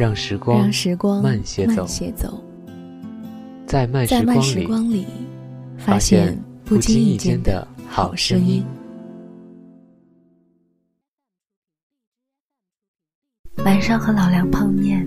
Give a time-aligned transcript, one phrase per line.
[0.00, 2.42] 让时光让时光慢些走，
[3.66, 4.24] 在慢时
[4.66, 5.04] 光里
[5.76, 8.64] 发现不经意间的好声音。
[13.58, 15.06] 晚上和老梁碰面，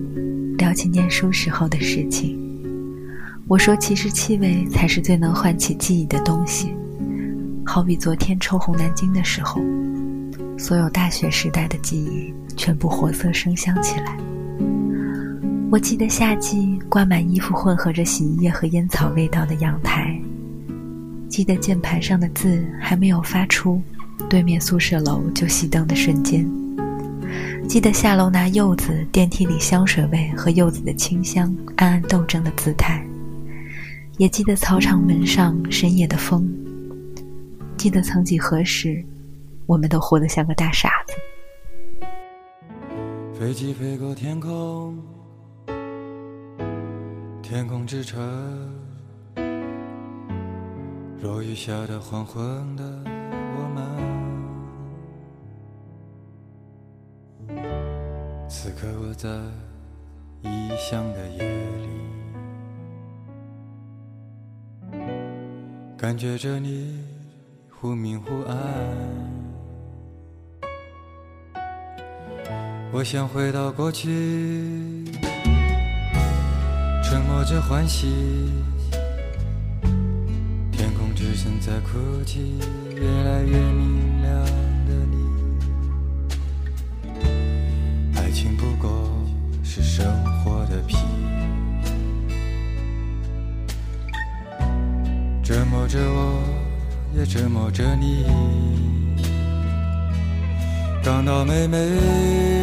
[0.57, 2.39] 聊起念书时候的事情。
[3.47, 6.71] 我说，其实气味才是最能唤起记忆的东西。
[7.65, 9.59] 好比昨天抽红南京的时候，
[10.55, 14.15] 所有大学时代的记忆全部活色生香起来。
[15.73, 20.15] 我记得夏季挂满衣服混合着洗衣液和烟草味道的阳台，
[21.27, 23.81] 记得键盘上的字还没有发出，
[24.29, 26.47] 对面宿舍楼就熄灯的瞬间，
[27.67, 33.03] 记得下楼拿柚子，电梯里香水味和柚子的清香暗暗斗争的姿态，
[34.17, 36.47] 也记得操场门上深夜的风，
[37.77, 39.03] 记得曾几何时，
[39.65, 41.15] 我们都活得像个大傻子。
[43.33, 44.95] 飞机飞过天空。
[47.53, 48.19] 天空之城，
[51.21, 52.43] 落雨下的黄昏
[52.75, 52.83] 的
[53.55, 53.69] 我
[57.47, 57.55] 们，
[58.49, 59.29] 此刻我在
[60.41, 61.43] 异乡的夜
[61.77, 61.89] 里，
[65.95, 67.05] 感觉着你
[67.69, 68.57] 忽明忽暗，
[72.91, 74.92] 我想回到过去。
[77.13, 78.07] 沉默着欢喜，
[80.71, 82.57] 天空之城在哭泣，
[82.95, 84.43] 越来越明亮
[84.87, 85.17] 的你，
[88.15, 89.11] 爱情不过
[89.63, 90.03] 是生
[90.43, 90.97] 活的皮，
[95.43, 96.41] 折磨着我，
[97.15, 98.25] 也折磨着你，
[101.03, 102.62] 港岛妹妹。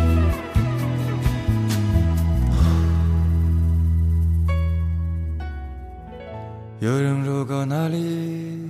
[6.81, 8.67] 有人路过那里，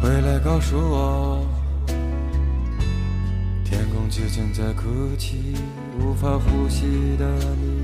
[0.00, 1.44] 回来告诉我，
[3.64, 4.86] 天空之城在哭
[5.18, 5.56] 泣，
[5.98, 7.26] 无法呼吸的
[7.56, 7.82] 你。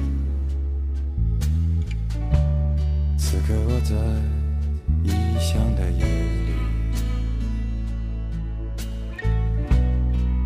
[3.18, 3.96] 此刻我在
[5.02, 5.10] 异
[5.40, 6.54] 乡的夜里，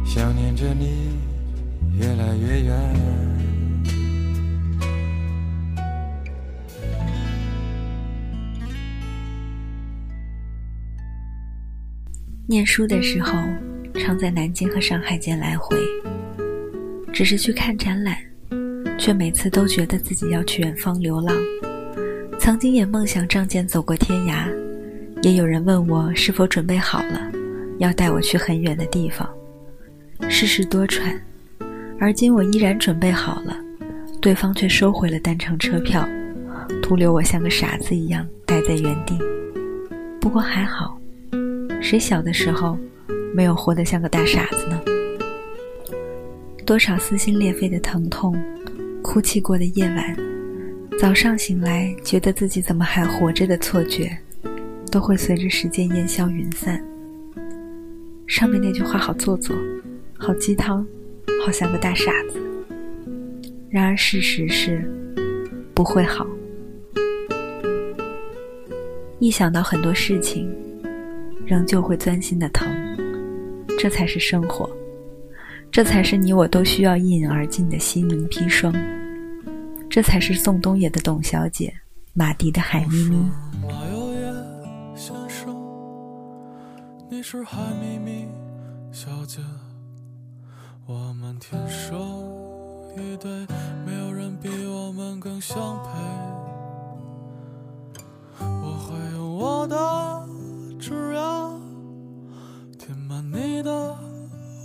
[0.07, 1.11] 想念着你，
[1.99, 3.50] 越来越远。
[12.51, 13.39] 念书的时候，
[13.95, 15.79] 常在南京和上海间来回，
[17.13, 18.17] 只是去看展览，
[18.99, 21.33] 却每次都觉得自己要去远方流浪。
[22.41, 24.53] 曾经也梦想仗剑走过天涯，
[25.23, 27.31] 也有人问我是否准备好了，
[27.79, 29.31] 要带我去很远的地方。
[30.29, 31.17] 世事多舛，
[32.01, 33.57] 而今我依然准备好了，
[34.21, 36.05] 对方却收回了单程车票，
[36.83, 39.17] 徒留我像个傻子一样待在原地。
[40.21, 41.00] 不过还好，
[41.81, 42.79] 谁小的时候
[43.35, 44.81] 没有活得像个大傻子呢？
[46.67, 48.37] 多少撕心裂肺的疼痛，
[49.03, 50.17] 哭泣过的夜晚，
[51.01, 54.17] 早上醒来觉得自己怎么还活着的错觉，
[54.91, 56.81] 都会随着时间烟消云散。
[58.27, 59.57] 上面那句话好做作。
[60.17, 60.87] 好鸡汤，
[61.45, 62.39] 好像个大傻子。
[63.71, 64.87] 然而事实是，
[65.75, 66.27] 不会好。
[69.19, 70.49] 一想到很多事情，
[71.51, 72.69] 仍旧会钻心的疼。
[73.77, 74.71] 这才是生活，
[75.73, 78.73] 这才是你我都需要一饮而尽的心灵砒霜。
[79.89, 81.75] 这才是宋冬野的董小姐，
[82.13, 83.17] 马迪的海咪咪。
[87.11, 88.29] 你是海咪咪
[88.93, 89.41] 小姐。
[90.87, 91.99] 我们天生
[92.97, 93.29] 一对，
[93.85, 95.91] 没有人比我们更相配。
[98.39, 100.20] 我会用我的
[100.81, 101.61] 枝桠
[102.79, 103.95] 填满你的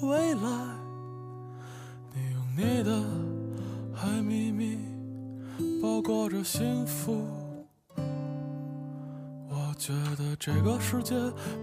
[0.01, 0.39] 未来，
[2.13, 3.03] 你用你的
[3.93, 4.79] 海咪咪
[5.81, 7.21] 包裹着幸福。
[9.49, 11.13] 我觉得这个世界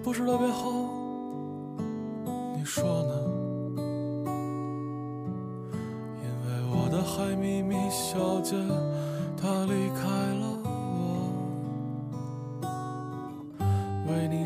[0.03, 0.69] 不是特别好，
[2.55, 3.15] 你说呢？
[6.21, 8.55] 因为我的海咪咪小姐，
[9.35, 10.05] 她离开
[10.41, 10.52] 了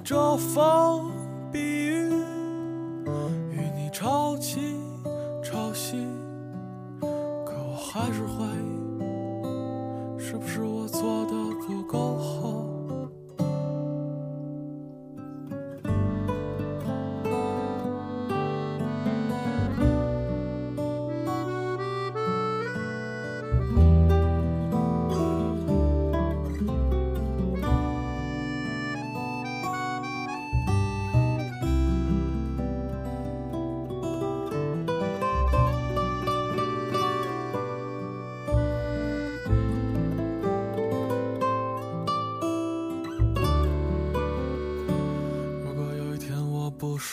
[0.07, 1.11] 这风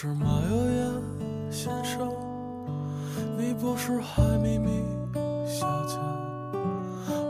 [0.04, 1.02] 是马友友
[1.50, 2.12] 先生，
[3.38, 4.84] 你不是海咪咪
[5.48, 5.96] 小姐，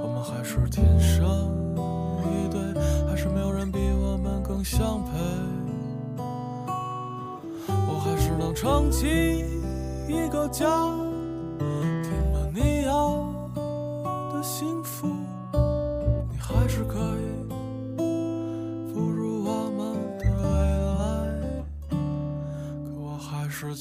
[0.02, 1.24] 我们还是天生
[2.24, 2.60] 一对，
[3.08, 5.12] 还是没有人比我们更相配。
[7.68, 9.06] 我还是能撑起
[10.10, 10.66] 一个家，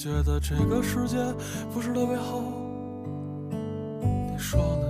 [0.03, 1.17] 觉得这个世界
[1.73, 2.41] 不是特别好，
[3.53, 4.89] 你说呢？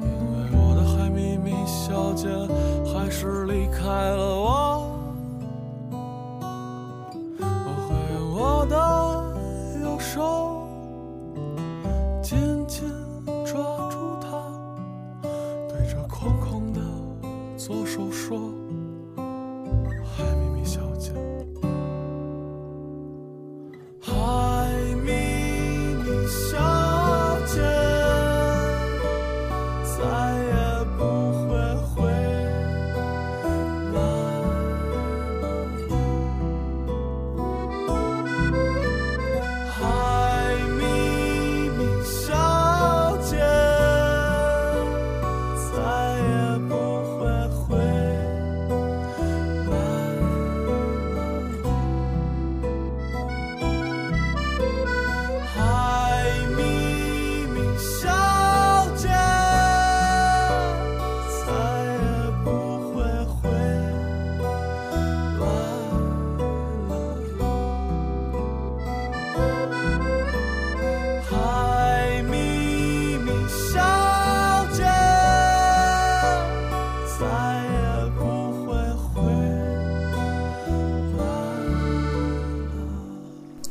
[0.00, 2.26] 因为我的海咪咪小姐
[2.90, 4.40] 还是离开了。
[4.40, 4.57] 我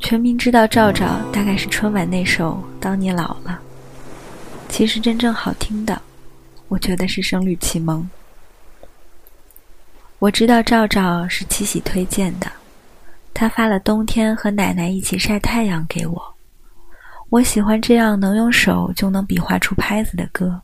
[0.07, 3.59] 全民知道赵赵大概是春晚那首《当你老了》，
[4.71, 6.01] 其实真正好听的，
[6.69, 8.09] 我觉得是《声律启蒙》。
[10.19, 12.49] 我知道赵赵是七喜推荐的，
[13.33, 16.35] 他发了冬天和奶奶一起晒太阳给我。
[17.27, 20.61] 我喜欢这样能用手就能比划出拍子的歌。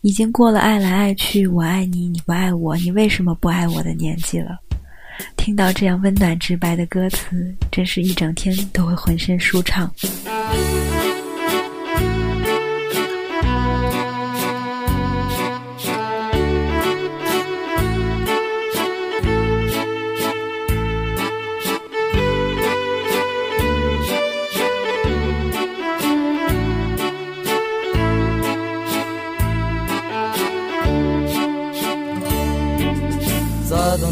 [0.00, 4.58] 已经过了爱来爱去，我爱你，你不爱我，你为什么不爱我的年纪了。
[5.36, 9.92] 听到这样温暖直白的歌词，真是一整天都会浑身舒畅。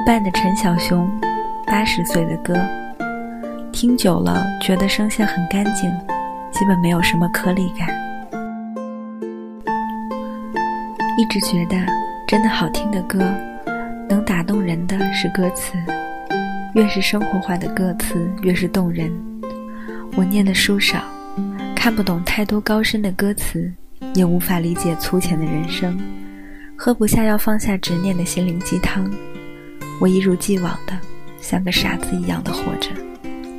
[0.00, 1.06] 豆瓣的陈小熊，
[1.66, 2.58] 八十岁的歌，
[3.70, 5.90] 听久了觉得声线很干净，
[6.50, 7.86] 基本没有什么颗粒感。
[11.18, 11.76] 一直觉得
[12.26, 13.18] 真的好听的歌，
[14.08, 15.74] 能打动人的是歌词，
[16.74, 19.12] 越是生活化的歌词越是动人。
[20.16, 21.02] 我念的书少，
[21.76, 23.70] 看不懂太多高深的歌词，
[24.14, 26.00] 也无法理解粗浅的人生，
[26.74, 29.04] 喝不下要放下执念的心灵鸡汤。
[30.00, 30.98] 我一如既往的
[31.42, 32.88] 像个傻子一样的活着，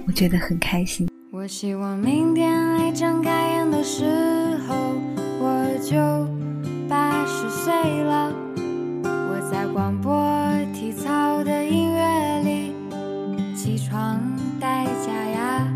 [0.07, 1.07] 我觉得很开心。
[1.31, 4.75] 我希望明天还睁开眼的时候，
[5.39, 5.95] 我就
[6.89, 7.71] 八十岁
[8.01, 8.33] 了。
[9.03, 10.11] 我在广播
[10.73, 12.73] 体操的音乐里
[13.55, 14.19] 起床
[14.59, 15.67] 戴假牙，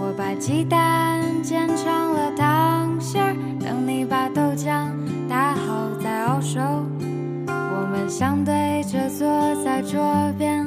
[0.00, 4.90] 我把鸡蛋煎成了糖心儿，等你把豆浆
[5.28, 6.58] 打好再熬熟。
[7.48, 8.54] 我们相对
[9.76, 10.66] 在桌边，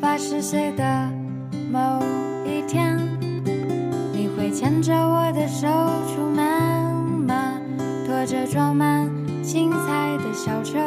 [0.00, 1.10] 八十岁的
[1.68, 2.00] 某
[2.46, 2.96] 一天，
[4.12, 5.66] 你会牵着我的手
[6.14, 6.46] 出门
[7.26, 7.54] 吗？
[8.06, 9.10] 拖着装满
[9.42, 10.78] 青菜的小车，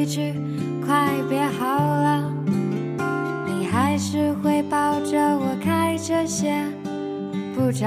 [0.00, 0.32] 一句
[0.86, 2.32] “快别好了”，
[3.46, 6.64] 你还是会抱着我开这些。
[7.54, 7.86] 不着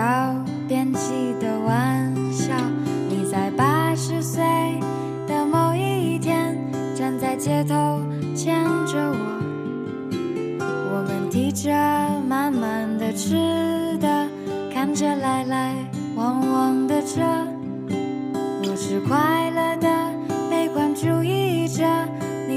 [0.68, 2.54] 边际的玩笑。
[3.10, 4.44] 你在八十岁
[5.28, 6.56] 的某一天，
[6.96, 8.00] 站在街头
[8.36, 9.18] 牵着我，
[10.94, 11.72] 我们提着
[12.30, 14.28] 满满的吃的，
[14.72, 15.74] 看着来来
[16.16, 17.24] 往往的车。
[18.66, 19.50] 我是快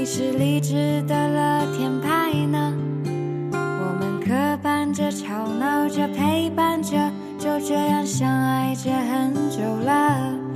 [0.09, 2.73] 是理智的乐天派呢？
[3.51, 10.46] 我们磕绊着、吵闹着、陪伴着，就这样相爱着很久了。